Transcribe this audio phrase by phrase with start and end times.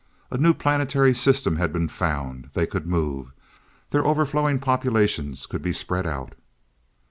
[0.31, 3.33] A new planetary system had been found They could move!
[3.91, 6.33] Their overflowing populations could be spread out!